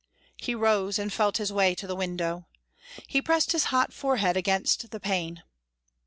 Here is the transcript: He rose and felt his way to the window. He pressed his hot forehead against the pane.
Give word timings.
He 0.37 0.55
rose 0.55 0.97
and 0.97 1.13
felt 1.13 1.37
his 1.37 1.53
way 1.53 1.75
to 1.75 1.85
the 1.85 1.95
window. 1.95 2.47
He 3.07 3.21
pressed 3.21 3.51
his 3.51 3.65
hot 3.65 3.93
forehead 3.93 4.35
against 4.35 4.89
the 4.89 4.99
pane. 4.99 5.43